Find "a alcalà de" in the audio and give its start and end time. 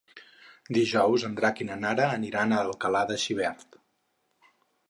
2.57-3.19